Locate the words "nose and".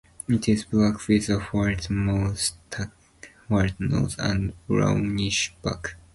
3.79-4.51